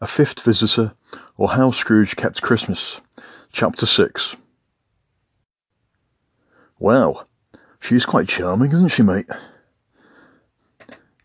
A 0.00 0.06
Fifth 0.06 0.42
Visitor, 0.42 0.92
or 1.36 1.48
How 1.50 1.72
Scrooge 1.72 2.14
Kept 2.14 2.40
Christmas, 2.40 3.00
Chapter 3.50 3.84
6. 3.84 4.36
Well, 6.78 7.26
she's 7.80 8.06
quite 8.06 8.28
charming, 8.28 8.70
isn't 8.70 8.90
she, 8.90 9.02
mate? 9.02 9.26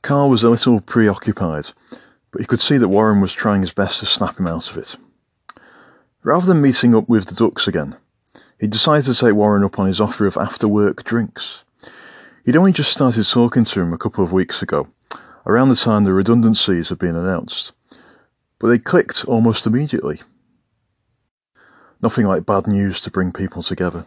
Carl 0.02 0.28
was 0.28 0.42
a 0.42 0.50
little 0.50 0.82
preoccupied, 0.82 1.68
but 2.32 2.42
he 2.42 2.48
could 2.48 2.62
see 2.62 2.78
that 2.78 2.88
Warren 2.88 3.22
was 3.22 3.32
trying 3.32 3.62
his 3.62 3.74
best 3.74 4.00
to 4.00 4.08
snap 4.08 4.40
him 4.40 4.48
out 4.48 4.72
of 4.72 4.78
it. 4.78 4.96
Rather 6.24 6.48
than 6.48 6.60
meeting 6.60 6.96
up 6.96 7.08
with 7.08 7.28
the 7.28 7.36
ducks 7.36 7.68
again, 7.68 7.96
he 8.60 8.66
decided 8.66 9.06
to 9.06 9.14
take 9.14 9.36
Warren 9.36 9.64
up 9.64 9.78
on 9.78 9.86
his 9.86 10.02
offer 10.02 10.26
of 10.26 10.36
after 10.36 10.68
work 10.68 11.04
drinks. 11.04 11.64
He'd 12.44 12.58
only 12.58 12.72
just 12.72 12.92
started 12.92 13.28
talking 13.28 13.66
to 13.66 13.82
him 13.82 13.94
a 13.94 14.00
couple 14.00 14.24
of 14.24 14.34
weeks 14.34 14.64
ago, 14.64 14.88
around 15.46 15.70
the 15.70 15.76
time 15.76 16.06
the 16.06 16.14
redundancies 16.14 16.90
had 16.90 16.98
been 16.98 17.16
announced 17.16 17.72
but 18.64 18.70
they 18.70 18.80
clicked 18.80 19.26
almost 19.26 19.66
immediately. 19.66 20.22
Nothing 22.02 22.26
like 22.26 22.46
bad 22.46 22.66
news 22.66 23.02
to 23.02 23.12
bring 23.12 23.34
people 23.34 23.62
together. 23.62 24.06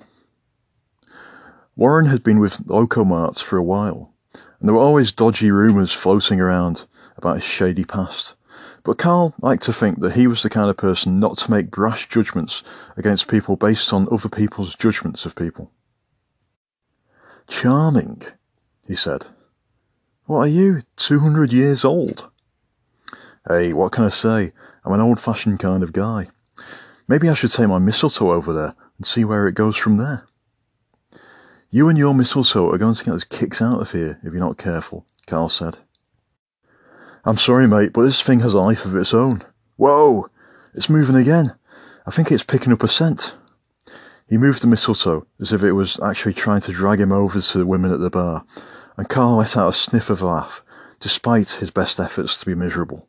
Warren 1.77 2.07
had 2.07 2.25
been 2.25 2.41
with 2.41 2.67
Locomart 2.67 3.43
for 3.43 3.59
a 3.59 3.63
while, 3.63 4.15
and 4.33 4.67
there 4.67 4.73
were 4.73 4.81
always 4.81 5.13
dodgy 5.13 5.51
rumours 5.51 5.93
floating 5.93 6.41
around 6.41 6.87
about 7.19 7.35
his 7.35 7.45
shady 7.45 7.85
past. 7.85 8.35
But 8.83 8.97
Carl 8.97 9.35
liked 9.43 9.65
to 9.65 9.75
think 9.75 10.01
that 10.01 10.15
he 10.15 10.27
was 10.27 10.43
the 10.43 10.49
kind 10.49 10.71
of 10.71 10.79
person 10.79 11.21
not 11.21 11.37
to 11.37 11.51
make 11.51 11.71
brash 11.71 12.09
judgments 12.09 12.63
against 12.97 13.29
people 13.29 13.57
based 13.57 13.93
on 13.93 14.09
other 14.11 14.31
people's 14.31 14.75
judgments 14.75 15.27
of 15.27 15.37
people. 15.37 15.71
Charming, 17.47 18.23
he 18.87 18.97
said. 18.97 19.27
What 20.25 20.39
are 20.39 20.49
you, 20.49 20.81
two 20.97 21.21
hundred 21.21 21.53
years 21.53 21.85
old? 21.85 22.31
Hey, 23.49 23.73
what 23.73 23.93
can 23.93 24.03
I 24.03 24.09
say? 24.09 24.53
I'm 24.85 24.93
an 24.93 25.01
old 25.01 25.21
fashioned 25.21 25.61
kind 25.61 25.85
of 25.85 25.93
guy. 25.93 26.29
Maybe 27.07 27.29
I 27.29 27.35
should 27.35 27.53
take 27.53 27.69
my 27.69 27.79
mistletoe 27.79 28.33
over 28.33 28.53
there 28.53 28.75
and 28.97 29.07
see 29.07 29.25
where 29.25 29.47
it 29.47 29.55
goes 29.55 29.77
from 29.77 29.99
there. 29.99 30.27
You 31.71 31.89
and 31.89 31.97
your 31.97 32.13
mistletoe 32.13 32.73
are 32.73 32.79
going 32.79 32.95
to 32.95 33.05
get 33.05 33.15
us 33.15 33.23
kicked 33.23 33.63
out 33.63 33.81
of 33.81 33.93
here 33.93 34.19
if 34.25 34.33
you're 34.33 34.41
not 34.41 34.59
careful, 34.59 35.07
Carl 35.29 35.49
said. 35.49 35.79
I'm 37.25 37.37
sorry, 37.37 37.69
mate, 37.69 37.93
but 37.93 38.03
this 38.03 38.21
thing 38.21 38.41
has 38.41 38.55
a 38.55 38.59
life 38.59 38.85
of 38.85 38.97
its 38.97 39.15
own. 39.15 39.45
Whoa! 39.77 40.29
It's 40.75 40.91
moving 40.91 41.17
again. 41.17 41.55
I 42.05 42.11
think 42.11 42.33
it's 42.33 42.43
picking 42.43 42.73
up 42.73 42.83
a 42.83 42.89
scent. 42.89 43.37
He 44.29 44.39
moved 44.39 44.61
the 44.61 44.67
mistletoe 44.67 45.27
as 45.41 45.53
if 45.53 45.63
it 45.63 45.73
was 45.73 46.01
actually 46.01 46.35
trying 46.35 46.63
to 46.63 46.73
drag 46.73 47.01
him 47.01 47.13
over 47.13 47.41
to 47.41 47.59
the 47.59 47.67
women 47.67 47.93
at 47.93 48.01
the 48.01 48.11
bar, 48.11 48.45
and 48.97 49.09
Carl 49.09 49.37
let 49.37 49.57
out 49.57 49.69
a 49.69 49.73
sniff 49.73 50.11
of 50.11 50.21
a 50.21 50.27
laugh, 50.27 50.63
despite 50.99 51.51
his 51.51 51.71
best 51.71 52.01
efforts 52.01 52.39
to 52.39 52.47
be 52.47 52.55
miserable. 52.57 53.09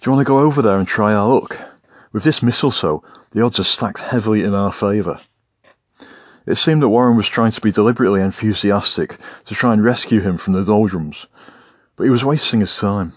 Do 0.00 0.10
you 0.10 0.12
want 0.12 0.26
to 0.26 0.30
go 0.30 0.40
over 0.40 0.62
there 0.62 0.78
and 0.78 0.86
try 0.86 1.14
our 1.14 1.28
luck? 1.28 1.58
With 2.12 2.22
this 2.22 2.42
mistletoe, 2.42 3.02
the 3.32 3.42
odds 3.42 3.58
are 3.58 3.64
stacked 3.64 4.00
heavily 4.00 4.42
in 4.42 4.54
our 4.54 4.72
favour. 4.72 5.20
It 6.46 6.56
seemed 6.56 6.82
that 6.82 6.88
Warren 6.88 7.16
was 7.16 7.28
trying 7.28 7.50
to 7.50 7.60
be 7.60 7.72
deliberately 7.72 8.20
enthusiastic 8.20 9.18
to 9.46 9.54
try 9.54 9.72
and 9.72 9.82
rescue 9.82 10.20
him 10.20 10.38
from 10.38 10.52
the 10.52 10.64
doldrums, 10.64 11.26
but 11.96 12.04
he 12.04 12.10
was 12.10 12.24
wasting 12.24 12.60
his 12.60 12.76
time. 12.76 13.14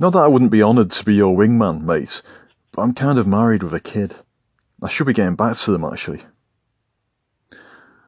Not 0.00 0.10
that 0.14 0.24
I 0.24 0.26
wouldn't 0.26 0.50
be 0.50 0.62
honoured 0.62 0.90
to 0.92 1.04
be 1.04 1.14
your 1.14 1.36
wingman, 1.36 1.82
mate, 1.82 2.20
but 2.72 2.82
I'm 2.82 2.94
kind 2.94 3.18
of 3.18 3.26
married 3.26 3.62
with 3.62 3.74
a 3.74 3.80
kid. 3.80 4.16
I 4.82 4.88
should 4.88 5.06
be 5.06 5.12
getting 5.12 5.36
back 5.36 5.56
to 5.58 5.70
them, 5.70 5.84
actually. 5.84 6.22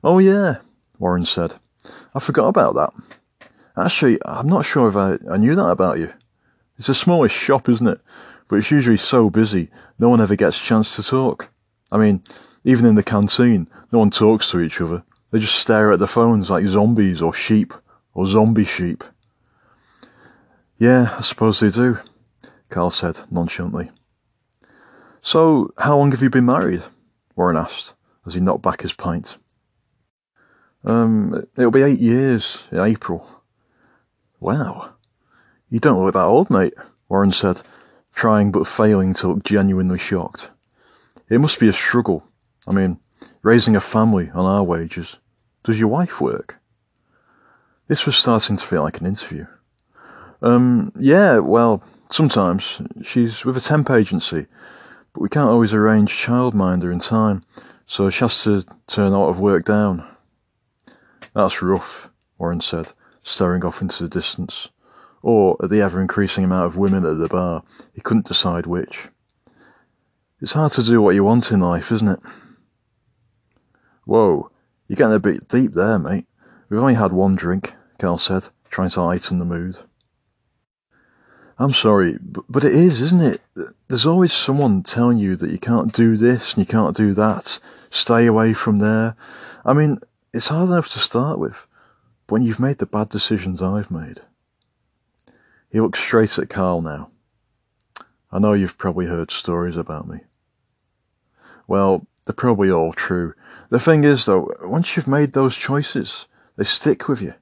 Oh, 0.02 0.18
yeah, 0.18 0.56
Warren 0.98 1.24
said. 1.24 1.54
I 2.14 2.18
forgot 2.18 2.48
about 2.48 2.74
that. 2.74 2.92
Actually, 3.76 4.18
I'm 4.24 4.48
not 4.48 4.64
sure 4.64 4.88
if 4.88 4.96
I, 4.96 5.18
I 5.30 5.36
knew 5.36 5.54
that 5.54 5.68
about 5.68 5.98
you. 5.98 6.12
It's 6.78 6.88
a 6.88 6.94
smallish 6.94 7.32
shop, 7.32 7.68
isn't 7.68 7.86
it? 7.86 8.00
But 8.48 8.56
it's 8.56 8.70
usually 8.70 8.96
so 8.96 9.30
busy, 9.30 9.70
no 9.98 10.08
one 10.08 10.20
ever 10.20 10.36
gets 10.36 10.60
a 10.60 10.64
chance 10.64 10.94
to 10.96 11.02
talk. 11.02 11.50
I 11.90 11.98
mean, 11.98 12.22
even 12.64 12.86
in 12.86 12.94
the 12.94 13.02
canteen, 13.02 13.68
no 13.92 13.98
one 13.98 14.10
talks 14.10 14.50
to 14.50 14.60
each 14.60 14.80
other. 14.80 15.02
They 15.30 15.38
just 15.38 15.56
stare 15.56 15.92
at 15.92 15.98
their 15.98 16.08
phones 16.08 16.50
like 16.50 16.66
zombies 16.66 17.20
or 17.22 17.34
sheep, 17.34 17.74
or 18.14 18.26
zombie 18.26 18.64
sheep. 18.64 19.04
Yeah, 20.78 21.14
I 21.18 21.22
suppose 21.22 21.60
they 21.60 21.70
do, 21.70 21.98
Carl 22.68 22.90
said 22.90 23.20
nonchalantly. 23.30 23.90
So, 25.20 25.72
how 25.78 25.98
long 25.98 26.12
have 26.12 26.22
you 26.22 26.30
been 26.30 26.46
married? 26.46 26.82
Warren 27.34 27.56
asked, 27.56 27.94
as 28.26 28.34
he 28.34 28.40
knocked 28.40 28.62
back 28.62 28.82
his 28.82 28.92
pint. 28.92 29.38
Um, 30.84 31.46
it'll 31.56 31.70
be 31.70 31.82
eight 31.82 31.98
years 31.98 32.64
in 32.70 32.78
April. 32.78 33.28
Wow. 34.38 34.95
You 35.68 35.80
don't 35.80 36.02
look 36.02 36.14
that 36.14 36.26
old, 36.26 36.48
mate, 36.48 36.74
Warren 37.08 37.32
said, 37.32 37.62
trying 38.14 38.52
but 38.52 38.68
failing 38.68 39.14
to 39.14 39.28
look 39.28 39.44
genuinely 39.44 39.98
shocked. 39.98 40.50
It 41.28 41.40
must 41.40 41.58
be 41.58 41.68
a 41.68 41.72
struggle. 41.72 42.24
I 42.68 42.72
mean, 42.72 43.00
raising 43.42 43.74
a 43.74 43.80
family 43.80 44.30
on 44.30 44.46
our 44.46 44.62
wages. 44.62 45.16
Does 45.64 45.80
your 45.80 45.88
wife 45.88 46.20
work? 46.20 46.56
This 47.88 48.06
was 48.06 48.16
starting 48.16 48.56
to 48.56 48.64
feel 48.64 48.82
like 48.82 49.00
an 49.00 49.06
interview. 49.06 49.46
Um, 50.40 50.92
yeah, 50.96 51.38
well, 51.38 51.82
sometimes. 52.10 52.80
She's 53.02 53.44
with 53.44 53.56
a 53.56 53.60
temp 53.60 53.90
agency, 53.90 54.46
but 55.12 55.20
we 55.20 55.28
can't 55.28 55.50
always 55.50 55.74
arrange 55.74 56.12
childminder 56.12 56.92
in 56.92 57.00
time, 57.00 57.42
so 57.88 58.08
she 58.08 58.20
has 58.20 58.44
to 58.44 58.64
turn 58.86 59.14
out 59.14 59.30
of 59.30 59.40
work 59.40 59.64
down. 59.64 60.06
That's 61.34 61.60
rough, 61.60 62.08
Warren 62.38 62.60
said, 62.60 62.92
staring 63.24 63.64
off 63.64 63.82
into 63.82 64.04
the 64.04 64.08
distance 64.08 64.68
or 65.22 65.56
at 65.62 65.70
the 65.70 65.80
ever 65.80 66.00
increasing 66.00 66.44
amount 66.44 66.66
of 66.66 66.76
women 66.76 67.04
at 67.04 67.18
the 67.18 67.28
bar. 67.28 67.62
He 67.94 68.00
couldn't 68.00 68.26
decide 68.26 68.66
which. 68.66 69.08
It's 70.40 70.52
hard 70.52 70.72
to 70.72 70.82
do 70.82 71.00
what 71.00 71.14
you 71.14 71.24
want 71.24 71.50
in 71.50 71.60
life, 71.60 71.90
isn't 71.90 72.08
it? 72.08 72.20
Whoa, 74.04 74.50
you're 74.86 74.96
getting 74.96 75.14
a 75.14 75.18
bit 75.18 75.48
deep 75.48 75.72
there, 75.72 75.98
mate. 75.98 76.26
We've 76.68 76.80
only 76.80 76.94
had 76.94 77.12
one 77.12 77.36
drink, 77.36 77.74
Carl 77.98 78.18
said, 78.18 78.48
trying 78.70 78.90
to 78.90 79.02
lighten 79.02 79.38
the 79.38 79.44
mood. 79.44 79.78
I'm 81.58 81.72
sorry, 81.72 82.18
but, 82.20 82.64
it 82.64 82.74
is, 82.74 83.00
isn't 83.00 83.22
it? 83.22 83.40
There's 83.88 84.04
always 84.04 84.32
someone 84.32 84.82
telling 84.82 85.16
you 85.16 85.36
that 85.36 85.50
you 85.50 85.58
can't 85.58 85.92
do 85.92 86.16
this 86.16 86.52
and 86.52 86.62
you 86.62 86.66
can't 86.66 86.94
do 86.94 87.14
that. 87.14 87.58
Stay 87.88 88.26
away 88.26 88.52
from 88.52 88.76
there. 88.76 89.16
I 89.64 89.72
mean, 89.72 89.98
it's 90.34 90.48
hard 90.48 90.68
enough 90.68 90.90
to 90.90 90.98
start 90.98 91.38
with, 91.38 91.66
but 92.26 92.34
when 92.34 92.42
you've 92.42 92.60
made 92.60 92.76
the 92.78 92.86
bad 92.86 93.08
decisions 93.08 93.62
I've 93.62 93.90
made. 93.90 94.20
He 95.70 95.80
looked 95.80 95.98
straight 95.98 96.38
at 96.38 96.48
Carl 96.48 96.82
now. 96.82 97.10
I 98.30 98.38
know 98.38 98.52
you've 98.52 98.78
probably 98.78 99.06
heard 99.06 99.30
stories 99.30 99.76
about 99.76 100.08
me. 100.08 100.20
Well, 101.66 102.06
they're 102.24 102.34
probably 102.34 102.70
all 102.70 102.92
true. 102.92 103.34
The 103.70 103.80
thing 103.80 104.04
is, 104.04 104.24
though, 104.24 104.52
once 104.62 104.96
you've 104.96 105.08
made 105.08 105.32
those 105.32 105.56
choices, 105.56 106.26
they 106.56 106.64
stick 106.64 107.08
with 107.08 107.20
you, 107.20 107.34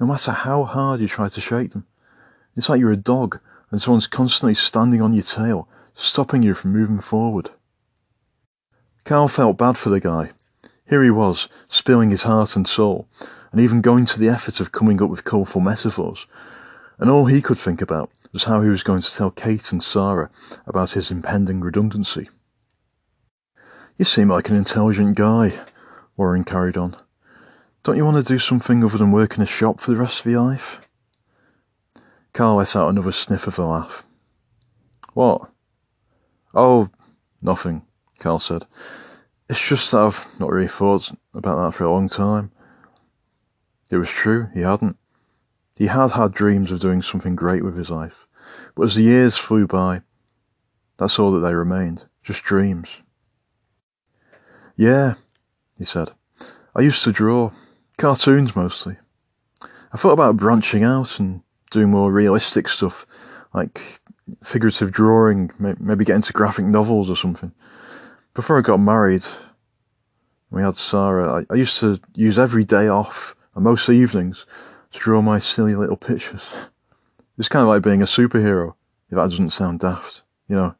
no 0.00 0.06
matter 0.06 0.32
how 0.32 0.64
hard 0.64 1.00
you 1.00 1.08
try 1.08 1.28
to 1.28 1.40
shake 1.40 1.72
them. 1.72 1.86
It's 2.56 2.68
like 2.68 2.80
you're 2.80 2.92
a 2.92 2.96
dog 2.96 3.40
and 3.70 3.80
someone's 3.80 4.06
constantly 4.06 4.54
standing 4.54 5.02
on 5.02 5.14
your 5.14 5.22
tail, 5.22 5.68
stopping 5.94 6.42
you 6.42 6.54
from 6.54 6.72
moving 6.72 7.00
forward. 7.00 7.50
Carl 9.04 9.28
felt 9.28 9.58
bad 9.58 9.76
for 9.76 9.90
the 9.90 10.00
guy. 10.00 10.30
Here 10.88 11.02
he 11.02 11.10
was, 11.10 11.48
spilling 11.68 12.10
his 12.10 12.22
heart 12.22 12.56
and 12.56 12.66
soul, 12.68 13.08
and 13.52 13.60
even 13.60 13.80
going 13.80 14.04
to 14.06 14.18
the 14.18 14.28
effort 14.28 14.60
of 14.60 14.72
coming 14.72 15.02
up 15.02 15.10
with 15.10 15.24
colourful 15.24 15.60
metaphors, 15.60 16.26
and 16.98 17.10
all 17.10 17.26
he 17.26 17.42
could 17.42 17.58
think 17.58 17.80
about 17.80 18.10
was 18.32 18.44
how 18.44 18.60
he 18.60 18.68
was 18.68 18.82
going 18.82 19.00
to 19.00 19.14
tell 19.14 19.30
Kate 19.30 19.72
and 19.72 19.82
Sarah 19.82 20.30
about 20.66 20.90
his 20.90 21.10
impending 21.10 21.60
redundancy. 21.60 22.28
You 23.96 24.04
seem 24.04 24.28
like 24.28 24.48
an 24.48 24.56
intelligent 24.56 25.16
guy, 25.16 25.60
Warren 26.16 26.44
carried 26.44 26.76
on. 26.76 26.96
Don't 27.84 27.96
you 27.96 28.04
want 28.04 28.24
to 28.24 28.32
do 28.32 28.38
something 28.38 28.82
other 28.82 28.98
than 28.98 29.12
work 29.12 29.36
in 29.36 29.42
a 29.42 29.46
shop 29.46 29.78
for 29.78 29.90
the 29.90 29.96
rest 29.96 30.20
of 30.20 30.32
your 30.32 30.42
life? 30.42 30.80
Carl 32.32 32.56
let 32.56 32.74
out 32.74 32.88
another 32.88 33.12
sniff 33.12 33.46
of 33.46 33.58
a 33.58 33.64
laugh. 33.64 34.04
What? 35.12 35.48
Oh, 36.52 36.90
nothing, 37.40 37.82
Carl 38.18 38.40
said. 38.40 38.66
It's 39.48 39.60
just 39.60 39.90
that 39.92 40.00
I've 40.00 40.26
not 40.40 40.50
really 40.50 40.66
thought 40.66 41.12
about 41.32 41.64
that 41.64 41.76
for 41.76 41.84
a 41.84 41.92
long 41.92 42.08
time. 42.08 42.50
It 43.90 43.98
was 43.98 44.08
true, 44.08 44.48
he 44.54 44.62
hadn't. 44.62 44.96
He 45.76 45.86
had 45.86 46.12
had 46.12 46.32
dreams 46.32 46.70
of 46.70 46.80
doing 46.80 47.02
something 47.02 47.34
great 47.34 47.64
with 47.64 47.76
his 47.76 47.90
life, 47.90 48.26
but 48.74 48.84
as 48.84 48.94
the 48.94 49.02
years 49.02 49.36
flew 49.36 49.66
by, 49.66 50.02
that's 50.96 51.18
all 51.18 51.32
that 51.32 51.40
they 51.40 51.54
remained, 51.54 52.04
just 52.22 52.42
dreams. 52.42 52.88
Yeah, 54.76 55.14
he 55.76 55.84
said. 55.84 56.12
I 56.76 56.80
used 56.80 57.02
to 57.04 57.12
draw, 57.12 57.50
cartoons 57.98 58.54
mostly. 58.54 58.96
I 59.62 59.96
thought 59.96 60.12
about 60.12 60.36
branching 60.36 60.82
out 60.82 61.18
and 61.20 61.42
doing 61.70 61.90
more 61.90 62.12
realistic 62.12 62.68
stuff, 62.68 63.06
like 63.52 64.00
figurative 64.42 64.92
drawing, 64.92 65.50
maybe 65.58 66.04
get 66.04 66.16
into 66.16 66.32
graphic 66.32 66.64
novels 66.64 67.10
or 67.10 67.16
something. 67.16 67.52
Before 68.34 68.58
I 68.58 68.62
got 68.62 68.78
married, 68.78 69.24
we 70.50 70.62
had 70.62 70.76
Sarah, 70.76 71.44
I, 71.50 71.52
I 71.52 71.56
used 71.56 71.78
to 71.80 72.00
use 72.14 72.38
every 72.38 72.64
day 72.64 72.88
off, 72.88 73.34
and 73.54 73.64
most 73.64 73.88
evenings, 73.88 74.46
draw 74.98 75.20
my 75.20 75.38
silly 75.38 75.74
little 75.74 75.96
pictures. 75.96 76.52
It's 77.38 77.48
kind 77.48 77.62
of 77.62 77.68
like 77.68 77.82
being 77.82 78.02
a 78.02 78.06
superhero, 78.06 78.74
if 79.10 79.16
that 79.16 79.30
doesn't 79.30 79.50
sound 79.50 79.80
daft. 79.80 80.22
You 80.48 80.56
know, 80.56 80.74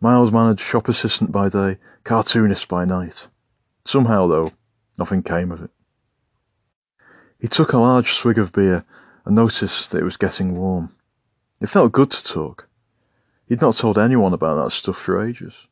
miles 0.00 0.32
managed 0.32 0.60
shop 0.60 0.88
assistant 0.88 1.32
by 1.32 1.48
day, 1.48 1.78
cartoonist 2.04 2.68
by 2.68 2.84
night. 2.84 3.26
Somehow, 3.84 4.26
though, 4.26 4.52
nothing 4.98 5.22
came 5.22 5.50
of 5.50 5.62
it. 5.62 5.70
He 7.38 7.48
took 7.48 7.72
a 7.72 7.78
large 7.78 8.12
swig 8.12 8.38
of 8.38 8.52
beer 8.52 8.84
and 9.24 9.34
noticed 9.34 9.90
that 9.90 9.98
it 9.98 10.04
was 10.04 10.16
getting 10.16 10.56
warm. 10.56 10.92
It 11.60 11.68
felt 11.68 11.92
good 11.92 12.10
to 12.10 12.24
talk. 12.24 12.68
He'd 13.46 13.60
not 13.60 13.76
told 13.76 13.98
anyone 13.98 14.32
about 14.32 14.62
that 14.62 14.70
stuff 14.70 14.96
for 14.96 15.24
ages, 15.26 15.66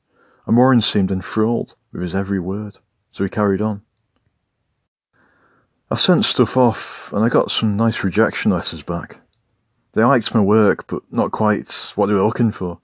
and 0.47 0.57
Warren 0.57 0.81
seemed 0.81 1.13
enthralled 1.13 1.77
with 1.93 2.03
his 2.03 2.15
every 2.15 2.41
word, 2.41 2.79
so 3.13 3.23
he 3.23 3.31
carried 3.31 3.61
on. 3.61 3.83
I 5.91 5.97
sent 5.97 6.27
stuff 6.27 6.57
off, 6.59 7.11
and 7.15 7.25
I 7.25 7.31
got 7.31 7.51
some 7.51 7.77
nice 7.77 8.05
rejection 8.05 8.51
letters 8.51 8.83
back. 8.83 9.21
They 9.95 10.05
liked 10.05 10.35
my 10.35 10.41
work, 10.41 10.87
but 10.87 11.03
not 11.11 11.33
quite 11.33 11.93
what 11.95 12.07
they 12.07 12.13
were 12.13 12.23
looking 12.23 12.51
for. 12.51 12.79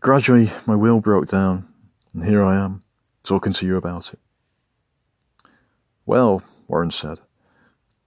Gradually, 0.00 0.52
my 0.66 0.76
will 0.76 1.00
broke 1.00 1.26
down, 1.28 1.66
and 2.12 2.22
here 2.22 2.44
I 2.44 2.62
am, 2.62 2.82
talking 3.22 3.54
to 3.54 3.66
you 3.66 3.78
about 3.78 4.12
it. 4.12 4.18
Well, 6.04 6.42
Warren 6.68 6.90
said, 6.90 7.20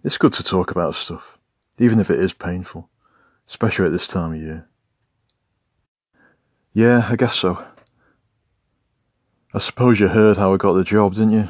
it's 0.03 0.19
good 0.19 0.33
to 0.33 0.43
talk 0.43 0.69
about 0.69 0.93
stuff, 0.93 1.39
even 1.79 1.99
if 1.99 2.11
it 2.11 2.19
is 2.19 2.33
painful, 2.33 2.91
especially 3.49 3.87
at 3.87 3.91
this 3.91 4.07
time 4.07 4.33
of 4.33 4.39
year. 4.39 4.67
Yeah, 6.73 7.07
I 7.09 7.15
guess 7.15 7.33
so. 7.33 7.65
I 9.51 9.57
suppose 9.57 9.99
you 9.99 10.09
heard 10.09 10.37
how 10.37 10.53
I 10.53 10.57
got 10.57 10.73
the 10.73 10.83
job, 10.83 11.15
didn't 11.15 11.31
you? 11.31 11.49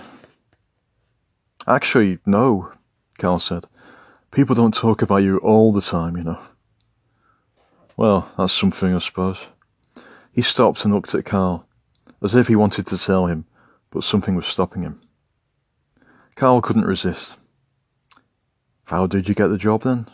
Actually, 1.67 2.19
no, 2.25 2.71
Carl 3.19 3.39
said. 3.39 3.65
People 4.31 4.55
don't 4.55 4.73
talk 4.73 5.01
about 5.01 5.17
you 5.17 5.37
all 5.39 5.73
the 5.73 5.81
time, 5.81 6.15
you 6.15 6.23
know. 6.23 6.39
Well, 7.97 8.31
that's 8.37 8.53
something, 8.53 8.95
I 8.95 8.99
suppose. 8.99 9.47
He 10.31 10.41
stopped 10.41 10.85
and 10.85 10.93
looked 10.93 11.13
at 11.13 11.25
Carl, 11.25 11.67
as 12.23 12.35
if 12.35 12.47
he 12.47 12.55
wanted 12.55 12.85
to 12.85 12.97
tell 12.97 13.25
him, 13.25 13.45
but 13.91 14.05
something 14.05 14.35
was 14.35 14.45
stopping 14.45 14.83
him. 14.83 15.01
Carl 16.35 16.61
couldn't 16.61 16.85
resist. 16.85 17.35
How 18.85 19.05
did 19.05 19.27
you 19.27 19.35
get 19.35 19.47
the 19.47 19.57
job 19.57 19.83
then? 19.83 20.07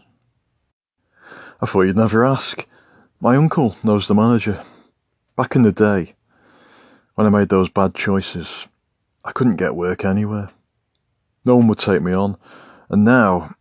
I 1.61 1.67
thought 1.67 1.81
you'd 1.81 1.97
never 1.97 2.25
ask. 2.25 2.65
My 3.19 3.35
uncle 3.35 3.75
knows 3.83 4.07
the 4.07 4.15
manager. 4.15 4.63
Back 5.35 5.55
in 5.55 5.61
the 5.61 5.71
day, 5.71 6.15
when 7.13 7.27
I 7.27 7.29
made 7.29 7.49
those 7.49 7.69
bad 7.69 7.93
choices, 7.93 8.67
I 9.23 9.31
couldn't 9.31 9.57
get 9.57 9.75
work 9.75 10.03
anywhere. 10.03 10.49
No 11.45 11.55
one 11.55 11.67
would 11.67 11.77
take 11.77 12.01
me 12.01 12.13
on, 12.13 12.37
and 12.89 13.03
now, 13.03 13.55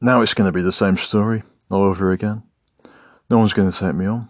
now 0.00 0.20
it's 0.20 0.34
going 0.34 0.50
to 0.50 0.56
be 0.56 0.62
the 0.62 0.72
same 0.72 0.96
story 0.96 1.42
all 1.70 1.82
over 1.82 2.12
again. 2.12 2.42
No 3.30 3.38
one's 3.38 3.52
going 3.52 3.70
to 3.70 3.78
take 3.78 3.94
me 3.94 4.06
on. 4.06 4.28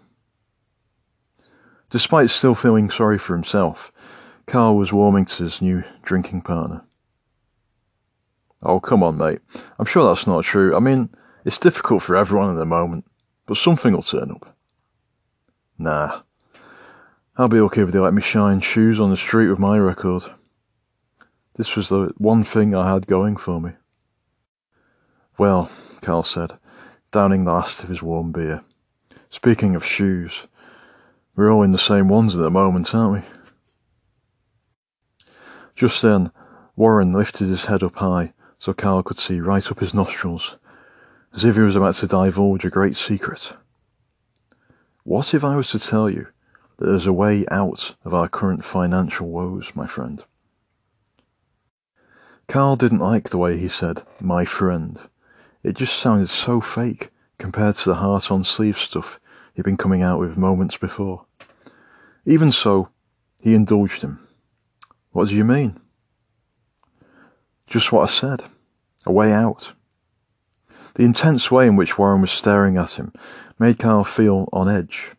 Despite 1.89 2.29
still 2.29 2.55
feeling 2.55 2.89
sorry 2.89 3.17
for 3.17 3.33
himself, 3.33 3.91
Carl 4.47 4.75
was 4.75 4.91
warming 4.91 5.25
to 5.25 5.43
his 5.43 5.61
new 5.61 5.83
drinking 6.03 6.41
partner. 6.41 6.83
Oh, 8.61 8.79
come 8.79 9.03
on, 9.03 9.17
mate. 9.17 9.39
I'm 9.77 9.85
sure 9.85 10.07
that's 10.07 10.27
not 10.27 10.43
true. 10.43 10.75
I 10.75 10.79
mean, 10.79 11.09
it's 11.45 11.59
difficult 11.59 12.01
for 12.01 12.15
everyone 12.15 12.49
at 12.49 12.57
the 12.57 12.65
moment, 12.65 13.05
but 13.45 13.57
something 13.57 13.93
will 13.93 14.01
turn 14.01 14.31
up. 14.31 14.57
Nah, 15.77 16.21
I'll 17.37 17.47
be 17.47 17.59
okay 17.59 17.81
if 17.81 17.91
they 17.91 17.99
let 17.99 18.13
me 18.13 18.21
shine 18.21 18.61
shoes 18.61 18.99
on 18.99 19.09
the 19.09 19.17
street 19.17 19.49
with 19.49 19.59
my 19.59 19.77
record. 19.77 20.23
This 21.57 21.75
was 21.75 21.89
the 21.89 22.13
one 22.17 22.43
thing 22.43 22.75
I 22.75 22.91
had 22.91 23.07
going 23.07 23.37
for 23.37 23.61
me. 23.61 23.71
Well, 25.37 25.69
Carl 26.01 26.23
said, 26.23 26.53
downing 27.11 27.45
the 27.45 27.51
last 27.51 27.83
of 27.83 27.89
his 27.89 28.01
warm 28.01 28.31
beer. 28.31 28.63
Speaking 29.29 29.75
of 29.75 29.85
shoes, 29.85 30.47
we're 31.35 31.51
all 31.51 31.63
in 31.63 31.71
the 31.71 31.77
same 31.77 32.09
ones 32.09 32.35
at 32.35 32.41
the 32.41 32.49
moment, 32.49 32.93
aren't 32.93 33.23
we? 33.23 33.29
Just 35.75 36.01
then, 36.01 36.31
Warren 36.75 37.13
lifted 37.13 37.47
his 37.47 37.65
head 37.65 37.83
up 37.83 37.95
high 37.95 38.33
so 38.59 38.73
Carl 38.73 39.03
could 39.03 39.17
see 39.17 39.39
right 39.39 39.69
up 39.69 39.79
his 39.79 39.93
nostrils, 39.93 40.57
as 41.33 41.45
if 41.45 41.55
he 41.55 41.61
was 41.61 41.75
about 41.75 41.95
to 41.95 42.07
divulge 42.07 42.65
a 42.65 42.69
great 42.69 42.95
secret. 42.95 43.53
What 45.03 45.33
if 45.33 45.43
I 45.43 45.55
was 45.55 45.69
to 45.71 45.79
tell 45.79 46.09
you 46.09 46.27
that 46.77 46.87
there's 46.87 47.07
a 47.07 47.13
way 47.13 47.45
out 47.49 47.95
of 48.03 48.13
our 48.13 48.27
current 48.27 48.63
financial 48.65 49.29
woes, 49.29 49.71
my 49.75 49.87
friend. 49.87 50.23
Carl 52.47 52.75
didn't 52.75 52.99
like 52.99 53.29
the 53.29 53.37
way 53.37 53.57
he 53.57 53.67
said, 53.67 54.03
my 54.19 54.45
friend. 54.45 55.01
It 55.63 55.75
just 55.75 55.97
sounded 55.97 56.29
so 56.29 56.61
fake 56.61 57.09
compared 57.37 57.75
to 57.75 57.89
the 57.89 57.95
heart 57.95 58.31
on 58.31 58.43
sleeve 58.43 58.77
stuff 58.77 59.19
he'd 59.53 59.65
been 59.65 59.77
coming 59.77 60.01
out 60.01 60.19
with 60.19 60.37
moments 60.37 60.77
before. 60.77 61.25
Even 62.25 62.51
so, 62.51 62.89
he 63.41 63.55
indulged 63.55 64.01
him. 64.01 64.19
What 65.11 65.29
do 65.29 65.35
you 65.35 65.43
mean? 65.43 65.79
Just 67.67 67.91
what 67.91 68.09
I 68.09 68.11
said. 68.11 68.43
A 69.05 69.11
way 69.11 69.31
out. 69.31 69.73
The 70.95 71.03
intense 71.03 71.51
way 71.51 71.67
in 71.67 71.75
which 71.75 71.97
Warren 71.97 72.21
was 72.21 72.31
staring 72.31 72.77
at 72.77 72.93
him 72.93 73.11
made 73.59 73.79
Carl 73.79 74.03
feel 74.03 74.49
on 74.53 74.69
edge. 74.69 75.11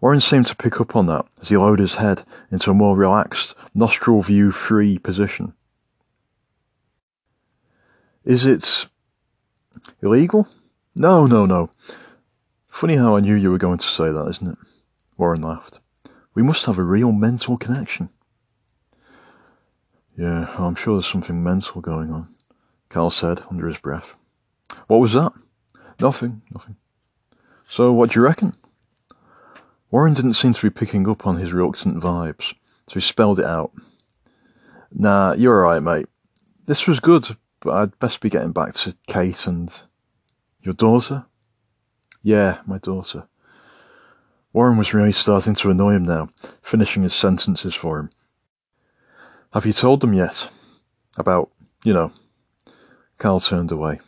Warren 0.00 0.20
seemed 0.20 0.46
to 0.48 0.56
pick 0.56 0.80
up 0.80 0.94
on 0.94 1.06
that 1.06 1.26
as 1.40 1.48
he 1.48 1.56
lowered 1.56 1.78
his 1.78 1.96
head 1.96 2.22
into 2.50 2.70
a 2.70 2.74
more 2.74 2.96
relaxed, 2.96 3.54
nostril 3.74 4.22
view 4.22 4.50
free 4.50 4.98
position. 4.98 5.54
Is 8.26 8.44
it 8.44 8.88
illegal? 10.02 10.48
No, 10.96 11.28
no, 11.28 11.46
no. 11.46 11.70
Funny 12.68 12.96
how 12.96 13.16
I 13.16 13.20
knew 13.20 13.36
you 13.36 13.52
were 13.52 13.58
going 13.58 13.78
to 13.78 13.86
say 13.86 14.10
that, 14.10 14.26
isn't 14.28 14.48
it? 14.48 14.58
Warren 15.16 15.42
laughed. 15.42 15.78
We 16.34 16.42
must 16.42 16.66
have 16.66 16.76
a 16.76 16.82
real 16.82 17.12
mental 17.12 17.56
connection. 17.56 18.10
Yeah, 20.18 20.52
I'm 20.58 20.74
sure 20.74 20.96
there's 20.96 21.06
something 21.06 21.40
mental 21.40 21.80
going 21.80 22.10
on, 22.10 22.28
Carl 22.88 23.10
said 23.10 23.42
under 23.48 23.68
his 23.68 23.78
breath. 23.78 24.16
What 24.88 24.98
was 24.98 25.12
that? 25.12 25.32
Nothing, 26.00 26.42
nothing. 26.50 26.76
So, 27.68 27.92
what 27.92 28.10
do 28.10 28.18
you 28.18 28.24
reckon? 28.24 28.54
Warren 29.90 30.14
didn't 30.14 30.34
seem 30.34 30.52
to 30.52 30.62
be 30.62 30.70
picking 30.70 31.08
up 31.08 31.28
on 31.28 31.36
his 31.36 31.52
reluctant 31.52 32.02
vibes, 32.02 32.54
so 32.88 32.94
he 32.94 33.00
spelled 33.00 33.38
it 33.38 33.46
out. 33.46 33.70
Nah, 34.92 35.34
you're 35.34 35.64
alright, 35.64 35.82
mate. 35.82 36.06
This 36.66 36.88
was 36.88 36.98
good, 36.98 37.36
but 37.66 37.74
I'd 37.74 37.98
best 37.98 38.20
be 38.20 38.30
getting 38.30 38.52
back 38.52 38.74
to 38.74 38.94
Kate 39.08 39.44
and. 39.46 39.80
Your 40.62 40.72
daughter? 40.72 41.26
Yeah, 42.22 42.58
my 42.64 42.78
daughter. 42.78 43.26
Warren 44.52 44.78
was 44.78 44.94
really 44.94 45.10
starting 45.10 45.54
to 45.56 45.70
annoy 45.70 45.94
him 45.94 46.04
now, 46.04 46.28
finishing 46.62 47.02
his 47.02 47.14
sentences 47.14 47.74
for 47.74 47.98
him. 47.98 48.10
Have 49.52 49.66
you 49.66 49.72
told 49.72 50.00
them 50.00 50.12
yet? 50.12 50.48
About, 51.18 51.50
you 51.84 51.92
know. 51.92 52.12
Carl 53.18 53.40
turned 53.40 53.72
away. 53.72 53.98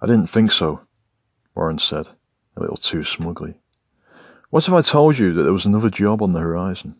I 0.00 0.06
didn't 0.06 0.28
think 0.28 0.50
so, 0.50 0.80
Warren 1.54 1.78
said, 1.78 2.08
a 2.56 2.60
little 2.60 2.76
too 2.78 3.04
smugly. 3.04 3.60
What 4.48 4.66
if 4.66 4.72
I 4.72 4.80
told 4.80 5.18
you 5.18 5.34
that 5.34 5.42
there 5.42 5.52
was 5.52 5.66
another 5.66 5.90
job 5.90 6.22
on 6.22 6.32
the 6.32 6.40
horizon? 6.40 6.96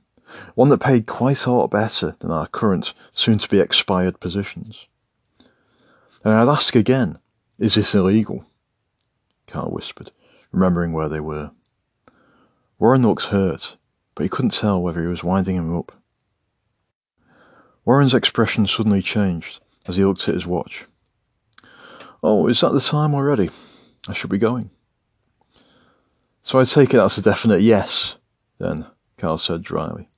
One 0.54 0.68
that 0.68 0.78
paid 0.78 1.06
quite 1.06 1.46
a 1.46 1.52
lot 1.52 1.70
better 1.70 2.16
than 2.18 2.30
our 2.30 2.46
current, 2.46 2.92
soon 3.12 3.38
to 3.38 3.48
be 3.48 3.60
expired 3.60 4.20
positions? 4.20 4.86
And 6.28 6.36
I'd 6.36 6.54
ask 6.54 6.76
again, 6.76 7.18
is 7.58 7.76
this 7.76 7.94
illegal? 7.94 8.44
Carl 9.46 9.70
whispered, 9.70 10.10
remembering 10.52 10.92
where 10.92 11.08
they 11.08 11.20
were. 11.20 11.52
Warren 12.78 13.00
looked 13.00 13.28
hurt, 13.28 13.78
but 14.14 14.24
he 14.24 14.28
couldn't 14.28 14.50
tell 14.50 14.82
whether 14.82 15.00
he 15.00 15.06
was 15.06 15.24
winding 15.24 15.56
him 15.56 15.74
up. 15.74 16.02
Warren's 17.86 18.12
expression 18.12 18.66
suddenly 18.66 19.00
changed 19.00 19.60
as 19.86 19.96
he 19.96 20.04
looked 20.04 20.28
at 20.28 20.34
his 20.34 20.44
watch. 20.44 20.84
Oh, 22.22 22.46
is 22.46 22.60
that 22.60 22.74
the 22.74 22.80
time 22.82 23.14
already? 23.14 23.48
I 24.06 24.12
should 24.12 24.28
be 24.28 24.36
going. 24.36 24.68
So 26.42 26.60
I 26.60 26.64
take 26.64 26.92
it 26.92 26.98
that's 26.98 27.16
a 27.16 27.22
definite 27.22 27.62
yes, 27.62 28.16
then, 28.58 28.84
Carl 29.16 29.38
said 29.38 29.62
dryly. 29.62 30.10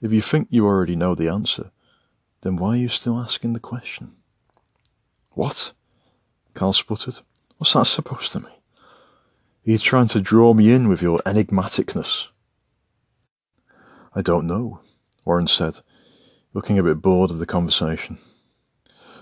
If 0.00 0.10
you 0.10 0.22
think 0.22 0.48
you 0.50 0.66
already 0.66 0.96
know 0.96 1.14
the 1.14 1.28
answer, 1.28 1.70
then 2.40 2.56
why 2.56 2.70
are 2.70 2.78
you 2.78 2.88
still 2.88 3.16
asking 3.16 3.52
the 3.52 3.60
question? 3.60 4.16
What? 5.34 5.72
Carl 6.54 6.72
sputtered. 6.72 7.18
What's 7.58 7.72
that 7.72 7.86
supposed 7.86 8.32
to 8.32 8.40
mean? 8.40 8.48
Are 8.48 9.70
you 9.70 9.78
trying 9.78 10.08
to 10.08 10.20
draw 10.20 10.54
me 10.54 10.72
in 10.72 10.88
with 10.88 11.00
your 11.00 11.20
enigmaticness? 11.20 12.26
I 14.14 14.20
don't 14.20 14.46
know, 14.46 14.80
Warren 15.24 15.46
said, 15.46 15.78
looking 16.52 16.78
a 16.78 16.82
bit 16.82 17.00
bored 17.00 17.30
of 17.30 17.38
the 17.38 17.46
conversation. 17.46 18.18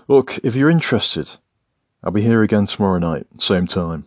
Look, 0.07 0.39
if 0.43 0.55
you're 0.55 0.69
interested, 0.69 1.37
I'll 2.03 2.11
be 2.11 2.23
here 2.23 2.43
again 2.43 2.65
tomorrow 2.65 2.97
night, 2.99 3.27
same 3.39 3.67
time. 3.67 4.05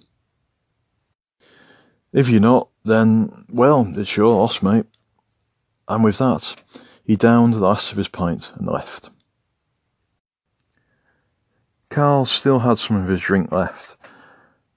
If 2.12 2.28
you're 2.28 2.40
not, 2.40 2.68
then, 2.84 3.46
well, 3.49 3.90
it's 3.96 4.16
your 4.16 4.34
loss, 4.34 4.62
mate. 4.62 4.87
And 5.88 6.04
with 6.04 6.18
that, 6.18 6.56
he 7.04 7.16
downed 7.16 7.54
the 7.54 7.61
last 7.61 7.92
of 7.92 7.99
his 7.99 8.08
pint 8.08 8.52
and 8.56 8.66
left. 8.66 9.11
Carl 11.94 12.24
still 12.24 12.58
had 12.58 12.76
some 12.76 12.96
of 12.96 13.06
his 13.06 13.20
drink 13.20 13.52
left, 13.52 13.96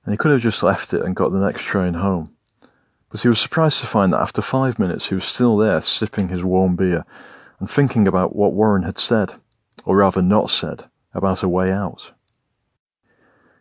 and 0.05 0.13
he 0.13 0.17
could 0.17 0.29
have 0.29 0.39
just 0.39 0.61
left 0.61 0.93
it 0.93 1.01
and 1.01 1.15
got 1.15 1.31
the 1.31 1.43
next 1.43 1.63
train 1.63 1.95
home. 1.95 2.35
but 3.09 3.21
he 3.21 3.27
was 3.27 3.41
surprised 3.41 3.79
to 3.79 3.87
find 3.87 4.13
that 4.13 4.21
after 4.21 4.39
five 4.39 4.77
minutes 4.77 5.09
he 5.09 5.15
was 5.15 5.25
still 5.25 5.57
there 5.57 5.81
sipping 5.81 6.29
his 6.29 6.43
warm 6.43 6.75
beer 6.75 7.05
and 7.59 7.67
thinking 7.67 8.07
about 8.07 8.35
what 8.35 8.53
Warren 8.53 8.83
had 8.83 8.99
said, 8.99 9.33
or 9.83 9.97
rather 9.97 10.21
not 10.21 10.51
said, 10.51 10.91
about 11.11 11.41
a 11.41 11.49
way 11.49 11.71
out. 11.71 12.13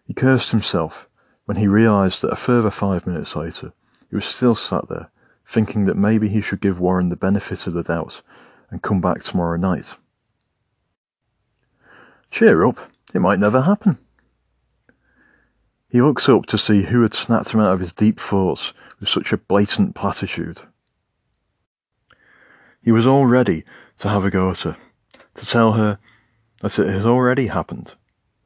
He 0.04 0.12
cursed 0.12 0.50
himself 0.50 1.08
when 1.46 1.56
he 1.56 1.66
realised 1.66 2.20
that 2.20 2.32
a 2.32 2.36
further 2.36 2.70
five 2.70 3.06
minutes 3.06 3.34
later 3.34 3.72
he 4.10 4.16
was 4.16 4.26
still 4.26 4.54
sat 4.54 4.86
there, 4.88 5.10
thinking 5.46 5.86
that 5.86 5.96
maybe 5.96 6.28
he 6.28 6.42
should 6.42 6.60
give 6.60 6.78
Warren 6.78 7.08
the 7.08 7.16
benefit 7.16 7.66
of 7.66 7.72
the 7.72 7.82
doubt 7.82 8.20
and 8.70 8.82
come 8.82 9.00
back 9.00 9.22
tomorrow 9.22 9.56
night. 9.56 9.94
Cheer 12.30 12.62
up, 12.62 12.92
it 13.16 13.20
might 13.20 13.38
never 13.38 13.62
happen. 13.62 13.98
He 15.88 16.02
looks 16.02 16.28
up 16.28 16.44
to 16.46 16.58
see 16.58 16.82
who 16.82 17.00
had 17.02 17.14
snapped 17.14 17.50
him 17.50 17.60
out 17.60 17.72
of 17.72 17.80
his 17.80 17.94
deep 17.94 18.20
thoughts 18.20 18.74
with 19.00 19.08
such 19.08 19.32
a 19.32 19.38
blatant 19.38 19.94
platitude. 19.94 20.60
He 22.82 22.92
was 22.92 23.06
all 23.06 23.24
ready 23.24 23.64
to 23.98 24.08
have 24.10 24.24
a 24.24 24.30
go 24.30 24.50
at 24.50 24.60
her, 24.60 24.76
to 25.34 25.46
tell 25.46 25.72
her 25.72 25.98
that 26.60 26.78
it 26.78 26.88
has 26.88 27.06
already 27.06 27.46
happened, 27.46 27.92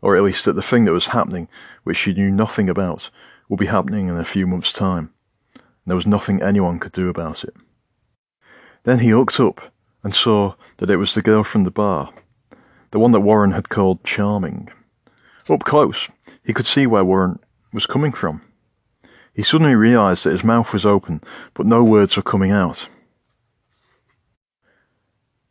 or 0.00 0.16
at 0.16 0.22
least 0.22 0.44
that 0.44 0.52
the 0.52 0.62
thing 0.62 0.84
that 0.84 0.92
was 0.92 1.06
happening, 1.06 1.48
which 1.82 1.96
she 1.96 2.14
knew 2.14 2.30
nothing 2.30 2.70
about, 2.70 3.10
will 3.48 3.56
be 3.56 3.66
happening 3.66 4.06
in 4.06 4.16
a 4.16 4.24
few 4.24 4.46
months' 4.46 4.72
time, 4.72 5.12
and 5.54 5.62
there 5.86 5.96
was 5.96 6.06
nothing 6.06 6.40
anyone 6.40 6.78
could 6.78 6.92
do 6.92 7.08
about 7.08 7.42
it. 7.42 7.54
Then 8.84 9.00
he 9.00 9.14
looked 9.14 9.40
up 9.40 9.72
and 10.04 10.14
saw 10.14 10.54
that 10.76 10.90
it 10.90 10.96
was 10.96 11.14
the 11.14 11.22
girl 11.22 11.42
from 11.42 11.64
the 11.64 11.70
bar, 11.72 12.12
the 12.90 12.99
one 12.99 13.12
that 13.12 13.20
Warren 13.20 13.52
had 13.52 13.68
called 13.68 14.04
charming. 14.04 14.68
Up 15.49 15.64
close, 15.64 16.09
he 16.44 16.52
could 16.52 16.66
see 16.66 16.87
where 16.87 17.04
Warren 17.04 17.38
was 17.73 17.87
coming 17.87 18.12
from. 18.12 18.42
He 19.32 19.42
suddenly 19.42 19.75
realized 19.75 20.25
that 20.25 20.32
his 20.32 20.44
mouth 20.44 20.73
was 20.73 20.85
open, 20.87 21.20
but 21.54 21.66
no 21.66 21.82
words 21.82 22.16
were 22.16 22.23
coming 22.23 22.50
out. 22.50 22.88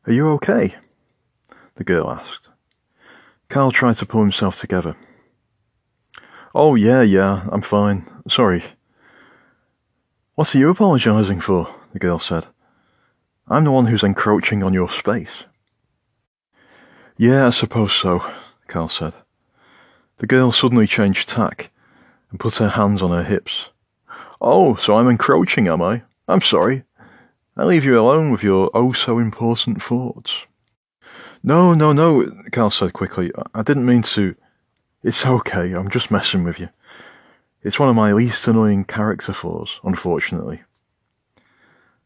Are 0.06 0.14
you 0.14 0.30
okay? 0.32 0.76
The 1.76 1.84
girl 1.84 2.10
asked. 2.10 2.50
Carl 3.48 3.72
tried 3.72 3.96
to 3.98 4.06
pull 4.06 4.22
himself 4.22 4.60
together. 4.60 4.96
Oh, 6.54 6.76
yeah, 6.76 7.02
yeah, 7.02 7.48
I'm 7.52 7.62
fine. 7.62 8.06
Sorry. 8.28 8.64
What 10.36 10.54
are 10.54 10.58
you 10.58 10.70
apologizing 10.70 11.42
for? 11.42 11.74
The 11.94 12.00
girl 12.00 12.20
said. 12.20 12.48
I'm 13.48 13.64
the 13.64 13.72
one 13.72 13.88
who's 13.88 14.04
encroaching 14.04 14.62
on 14.62 14.74
your 14.74 14.90
space. 14.90 15.46
Yeah, 17.22 17.48
I 17.48 17.50
suppose 17.50 17.92
so, 17.92 18.24
Carl 18.70 18.88
said. 18.88 19.14
The 20.20 20.26
girl 20.26 20.54
suddenly 20.54 20.88
changed 20.88 21.28
tack 21.28 21.70
and 22.32 22.40
put 22.40 22.56
her 22.56 22.70
hands 22.70 23.02
on 23.02 23.12
her 23.12 23.26
hips. 23.26 23.68
Oh, 24.40 24.76
so 24.76 24.96
I'm 24.96 25.10
encroaching, 25.10 25.68
am 25.68 25.82
I? 25.82 26.04
I'm 26.30 26.40
sorry. 26.40 26.86
I 27.58 27.66
leave 27.66 27.84
you 27.84 28.00
alone 28.00 28.32
with 28.32 28.42
your 28.42 28.72
oh 28.74 28.94
so 28.94 29.20
important 29.20 29.84
thoughts. 29.84 30.46
No, 31.44 31.74
no, 31.74 31.92
no, 31.92 32.32
Carl 32.54 32.72
said 32.72 32.94
quickly. 32.94 33.34
I 33.54 33.64
didn't 33.64 33.86
mean 33.86 34.04
to. 34.04 34.36
It's 35.04 35.26
okay, 35.26 35.74
I'm 35.74 35.90
just 35.90 36.12
messing 36.12 36.46
with 36.46 36.58
you. 36.58 36.70
It's 37.64 37.82
one 37.82 37.90
of 37.90 37.98
my 37.98 38.14
least 38.14 38.48
annoying 38.48 38.86
character 38.86 39.34
flaws, 39.34 39.82
unfortunately. 39.84 40.62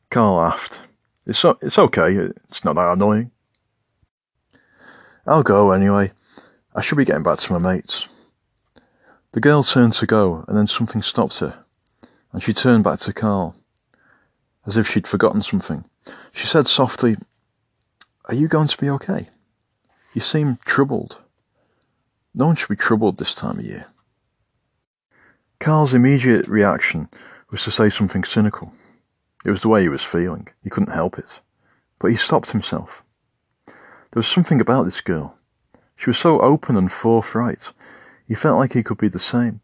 Carl 0.10 0.38
laughed. 0.38 0.80
It's, 1.28 1.46
it's 1.62 1.78
okay, 1.78 2.16
it's 2.50 2.66
not 2.66 2.74
that 2.74 2.94
annoying. 2.94 3.30
I'll 5.26 5.44
go 5.44 5.72
anyway. 5.72 6.12
I 6.76 6.82
should 6.82 6.98
be 6.98 7.06
getting 7.06 7.24
back 7.24 7.40
to 7.40 7.54
my 7.54 7.60
mates. 7.60 8.08
The 9.32 9.40
girl 9.40 9.64
turned 9.64 9.94
to 9.94 10.06
go, 10.06 10.44
and 10.48 10.58
then 10.58 10.68
something 10.68 11.02
stopped 11.02 11.40
her, 11.40 11.64
and 12.32 12.44
she 12.44 12.54
turned 12.54 12.84
back 12.84 13.00
to 13.00 13.14
Carl, 13.14 13.56
as 14.66 14.78
if 14.78 14.88
she'd 14.88 15.08
forgotten 15.08 15.42
something. 15.42 15.86
She 16.32 16.46
said 16.46 16.68
softly, 16.68 17.18
Are 18.26 18.36
you 18.36 18.48
going 18.48 18.68
to 18.68 18.78
be 18.78 18.90
okay? 18.90 19.30
You 20.14 20.22
seem 20.22 20.60
troubled. 20.66 21.18
No 22.36 22.48
one 22.48 22.56
should 22.56 22.70
be 22.70 22.76
troubled 22.76 23.18
this 23.18 23.34
time 23.34 23.60
of 23.60 23.66
year. 23.66 23.86
Carl's 25.60 25.94
immediate 25.94 26.48
reaction 26.48 27.08
was 27.50 27.64
to 27.64 27.72
say 27.72 27.90
something 27.90 28.24
cynical. 28.24 28.74
It 29.46 29.52
was 29.52 29.62
the 29.62 29.70
way 29.70 29.84
he 29.84 29.90
was 29.90 30.04
feeling. 30.04 30.48
He 30.64 30.70
couldn't 30.70 30.94
help 30.94 31.18
it. 31.18 31.40
But 32.00 32.12
he 32.12 32.18
stopped 32.18 32.52
himself. 32.52 33.04
There 34.14 34.20
was 34.20 34.28
something 34.28 34.62
about 34.62 34.84
this 34.84 35.02
girl. 35.02 35.36
She 35.96 36.08
was 36.08 36.20
so 36.20 36.40
open 36.40 36.78
and 36.78 36.92
forthright. 36.92 37.74
He 38.28 38.36
felt 38.36 38.60
like 38.60 38.74
he 38.74 38.84
could 38.84 39.00
be 39.00 39.08
the 39.08 39.18
same 39.18 39.60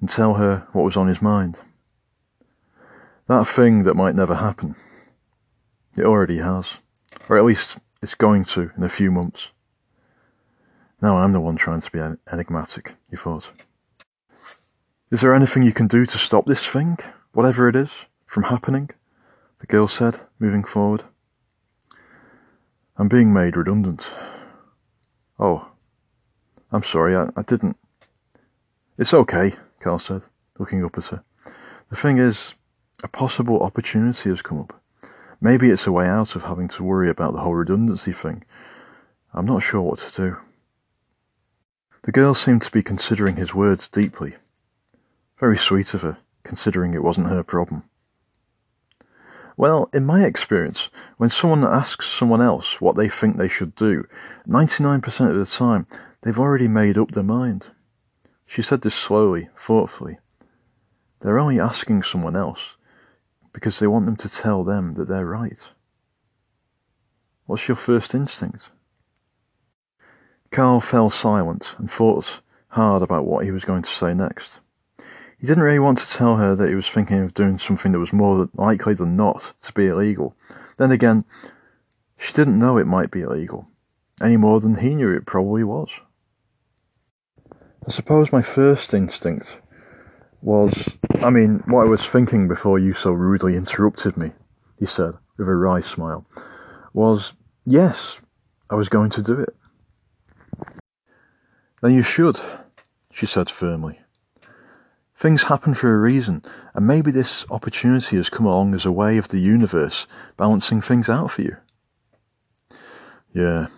and 0.00 0.08
tell 0.10 0.34
her 0.34 0.68
what 0.72 0.84
was 0.84 0.98
on 0.98 1.08
his 1.08 1.22
mind. 1.22 1.60
That 3.26 3.46
thing 3.46 3.84
that 3.84 3.94
might 3.94 4.14
never 4.14 4.34
happen. 4.34 4.76
It 5.96 6.04
already 6.04 6.40
has. 6.40 6.76
Or 7.26 7.38
at 7.38 7.46
least 7.46 7.78
it's 8.02 8.14
going 8.14 8.44
to 8.44 8.70
in 8.76 8.82
a 8.82 8.90
few 8.90 9.10
months. 9.10 9.48
Now 11.00 11.16
I'm 11.16 11.32
the 11.32 11.40
one 11.40 11.56
trying 11.56 11.80
to 11.80 11.90
be 11.90 12.18
enigmatic, 12.30 12.96
he 13.08 13.16
thought. 13.16 13.50
Is 15.10 15.22
there 15.22 15.34
anything 15.34 15.62
you 15.62 15.72
can 15.72 15.86
do 15.86 16.04
to 16.04 16.18
stop 16.18 16.44
this 16.44 16.66
thing, 16.66 16.98
whatever 17.32 17.66
it 17.66 17.74
is, 17.74 18.04
from 18.26 18.42
happening? 18.42 18.90
The 19.60 19.66
girl 19.66 19.88
said, 19.88 20.20
moving 20.38 20.64
forward. 20.64 21.04
I'm 22.98 23.08
being 23.08 23.32
made 23.32 23.56
redundant. 23.56 24.10
Oh, 25.38 25.70
I'm 26.72 26.82
sorry, 26.82 27.14
I, 27.14 27.28
I 27.36 27.42
didn't. 27.42 27.76
It's 28.96 29.12
okay, 29.12 29.52
Carl 29.80 29.98
said, 29.98 30.22
looking 30.58 30.82
up 30.82 30.96
at 30.96 31.04
her. 31.06 31.22
The 31.90 31.96
thing 31.96 32.16
is, 32.16 32.54
a 33.04 33.08
possible 33.08 33.60
opportunity 33.60 34.30
has 34.30 34.40
come 34.40 34.60
up. 34.60 34.82
Maybe 35.42 35.68
it's 35.68 35.86
a 35.86 35.92
way 35.92 36.06
out 36.06 36.34
of 36.34 36.44
having 36.44 36.68
to 36.68 36.82
worry 36.82 37.10
about 37.10 37.34
the 37.34 37.40
whole 37.40 37.54
redundancy 37.54 38.12
thing. 38.12 38.42
I'm 39.34 39.44
not 39.44 39.62
sure 39.62 39.82
what 39.82 39.98
to 39.98 40.16
do. 40.16 40.36
The 42.04 42.12
girl 42.12 42.32
seemed 42.32 42.62
to 42.62 42.72
be 42.72 42.82
considering 42.82 43.36
his 43.36 43.54
words 43.54 43.88
deeply. 43.88 44.36
Very 45.38 45.58
sweet 45.58 45.92
of 45.92 46.00
her, 46.00 46.16
considering 46.44 46.94
it 46.94 47.02
wasn't 47.02 47.28
her 47.28 47.42
problem. 47.42 47.84
Well, 49.56 49.88
in 49.94 50.04
my 50.04 50.24
experience, 50.24 50.90
when 51.16 51.30
someone 51.30 51.64
asks 51.64 52.06
someone 52.06 52.42
else 52.42 52.80
what 52.80 52.94
they 52.94 53.08
think 53.08 53.36
they 53.36 53.48
should 53.48 53.74
do, 53.74 54.04
99% 54.46 55.30
of 55.30 55.36
the 55.36 55.46
time, 55.46 55.86
they've 56.22 56.38
already 56.38 56.68
made 56.68 56.98
up 56.98 57.12
their 57.12 57.22
mind. 57.22 57.68
She 58.44 58.60
said 58.60 58.82
this 58.82 58.94
slowly, 58.94 59.48
thoughtfully. 59.56 60.18
They're 61.20 61.38
only 61.38 61.58
asking 61.58 62.02
someone 62.02 62.36
else 62.36 62.76
because 63.52 63.78
they 63.78 63.86
want 63.86 64.04
them 64.04 64.16
to 64.16 64.28
tell 64.28 64.62
them 64.62 64.92
that 64.92 65.08
they're 65.08 65.24
right. 65.24 65.62
What's 67.46 67.66
your 67.66 67.76
first 67.76 68.14
instinct? 68.14 68.70
Carl 70.50 70.80
fell 70.80 71.08
silent 71.08 71.74
and 71.78 71.90
thought 71.90 72.42
hard 72.68 73.02
about 73.02 73.26
what 73.26 73.44
he 73.44 73.50
was 73.50 73.64
going 73.64 73.82
to 73.82 73.90
say 73.90 74.12
next. 74.12 74.60
He 75.38 75.46
didn't 75.46 75.64
really 75.64 75.78
want 75.78 75.98
to 75.98 76.10
tell 76.10 76.36
her 76.36 76.54
that 76.54 76.68
he 76.68 76.74
was 76.74 76.88
thinking 76.88 77.20
of 77.20 77.34
doing 77.34 77.58
something 77.58 77.92
that 77.92 77.98
was 77.98 78.12
more 78.12 78.48
likely 78.54 78.94
than 78.94 79.16
not 79.16 79.52
to 79.62 79.72
be 79.72 79.86
illegal. 79.86 80.34
Then 80.78 80.90
again, 80.90 81.24
she 82.18 82.32
didn't 82.32 82.58
know 82.58 82.78
it 82.78 82.86
might 82.86 83.10
be 83.10 83.20
illegal, 83.20 83.68
any 84.22 84.38
more 84.38 84.60
than 84.60 84.76
he 84.76 84.94
knew 84.94 85.12
it 85.12 85.26
probably 85.26 85.62
was. 85.62 85.90
I 87.52 87.90
suppose 87.90 88.32
my 88.32 88.42
first 88.42 88.94
instinct 88.94 89.60
was, 90.40 90.88
I 91.16 91.30
mean, 91.30 91.62
what 91.66 91.82
I 91.82 91.88
was 91.88 92.08
thinking 92.08 92.48
before 92.48 92.78
you 92.78 92.94
so 92.94 93.12
rudely 93.12 93.56
interrupted 93.56 94.16
me, 94.16 94.32
he 94.78 94.86
said, 94.86 95.12
with 95.36 95.48
a 95.48 95.54
wry 95.54 95.80
smile, 95.80 96.26
was, 96.94 97.34
yes, 97.66 98.20
I 98.70 98.74
was 98.74 98.88
going 98.88 99.10
to 99.10 99.22
do 99.22 99.40
it. 99.40 99.54
Then 101.82 101.94
you 101.94 102.02
should, 102.02 102.40
she 103.12 103.26
said 103.26 103.50
firmly. 103.50 104.00
Things 105.16 105.44
happen 105.44 105.72
for 105.72 105.94
a 105.94 105.98
reason, 105.98 106.42
and 106.74 106.86
maybe 106.86 107.10
this 107.10 107.46
opportunity 107.50 108.18
has 108.18 108.28
come 108.28 108.44
along 108.44 108.74
as 108.74 108.84
a 108.84 108.92
way 108.92 109.16
of 109.16 109.28
the 109.28 109.38
universe 109.38 110.06
balancing 110.36 110.82
things 110.82 111.08
out 111.08 111.30
for 111.30 111.40
you. 111.40 111.56
Yeah, 113.32 113.68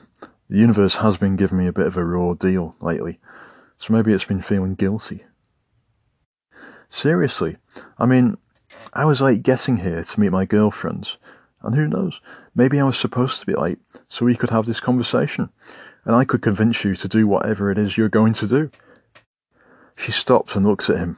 the 0.50 0.59
universe 0.59 0.97
has 0.97 1.16
been 1.16 1.37
giving 1.37 1.59
me 1.59 1.68
a 1.68 1.73
bit 1.73 1.87
of 1.87 1.97
a 1.97 2.04
raw 2.04 2.35
deal 2.35 2.75
lately, 2.80 3.21
so 3.78 3.92
maybe 3.92 4.12
it's 4.12 4.25
been 4.25 4.42
feeling 4.42 4.75
guilty. 4.75 5.26
Seriously, 6.90 7.59
I 7.99 8.07
mean, 8.07 8.37
I 8.92 9.04
was 9.04 9.21
late 9.21 9.45
getting 9.45 9.76
here 9.76 10.02
to 10.02 10.21
meet 10.21 10.33
my 10.33 10.45
girlfriends, 10.45 11.18
and 11.62 11.76
who 11.76 11.87
knows, 11.87 12.21
maybe 12.52 12.80
I 12.80 12.85
was 12.85 12.99
supposed 12.99 13.38
to 13.38 13.47
be 13.47 13.54
late 13.54 13.78
so 14.09 14.26
we 14.26 14.35
could 14.35 14.50
have 14.50 14.66
this 14.66 14.80
conversation, 14.80 15.50
and 16.04 16.16
I 16.16 16.25
could 16.25 16.42
convince 16.42 16.83
you 16.83 16.97
to 16.97 17.07
do 17.07 17.28
whatever 17.28 17.71
it 17.71 17.78
is 17.78 17.97
you're 17.97 18.09
going 18.09 18.33
to 18.33 18.49
do. 18.49 18.73
She 19.95 20.11
stopped 20.11 20.57
and 20.57 20.66
looked 20.66 20.90
at 20.90 20.99
him 20.99 21.16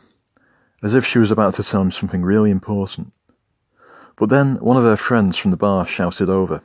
as 0.82 0.94
if 0.94 1.04
she 1.04 1.18
was 1.18 1.30
about 1.30 1.54
to 1.54 1.62
tell 1.62 1.82
him 1.82 1.90
something 1.90 2.22
really 2.22 2.50
important. 2.50 3.12
But 4.16 4.28
then 4.28 4.56
one 4.56 4.76
of 4.76 4.84
her 4.84 4.96
friends 4.96 5.36
from 5.36 5.50
the 5.50 5.56
bar 5.56 5.86
shouted 5.86 6.28
over, 6.28 6.62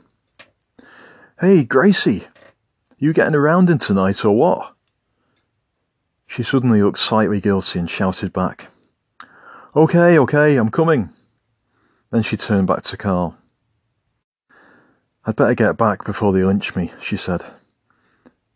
Hey, 1.40 1.64
Gracie, 1.64 2.26
you 2.98 3.12
getting 3.12 3.34
around 3.34 3.70
in 3.70 3.78
tonight 3.78 4.24
or 4.24 4.36
what? 4.36 4.74
She 6.26 6.42
suddenly 6.42 6.82
looked 6.82 6.98
slightly 6.98 7.40
guilty 7.40 7.78
and 7.78 7.88
shouted 7.88 8.32
back, 8.32 8.68
Okay, 9.74 10.18
okay, 10.18 10.56
I'm 10.56 10.70
coming. 10.70 11.10
Then 12.10 12.22
she 12.22 12.36
turned 12.36 12.66
back 12.66 12.82
to 12.84 12.96
Carl. 12.96 13.36
I'd 15.24 15.36
better 15.36 15.54
get 15.54 15.76
back 15.76 16.04
before 16.04 16.32
they 16.32 16.44
lynch 16.44 16.76
me, 16.76 16.92
she 17.00 17.16
said. 17.16 17.42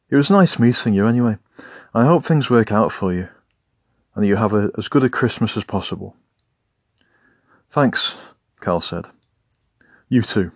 It 0.08 0.16
was 0.16 0.30
nice 0.30 0.58
meeting 0.58 0.94
you 0.94 1.06
anyway. 1.06 1.36
I 1.92 2.04
hope 2.04 2.24
things 2.24 2.48
work 2.48 2.72
out 2.72 2.92
for 2.92 3.12
you, 3.12 3.28
and 4.20 4.26
that 4.26 4.28
you 4.28 4.36
have 4.36 4.52
a, 4.52 4.70
as 4.76 4.88
good 4.88 5.02
a 5.02 5.08
Christmas 5.08 5.56
as 5.56 5.64
possible. 5.64 6.14
Thanks, 7.70 8.18
Carl 8.60 8.82
said. 8.82 9.06
You 10.10 10.20
too. 10.20 10.52